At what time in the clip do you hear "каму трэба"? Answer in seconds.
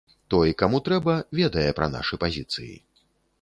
0.61-1.13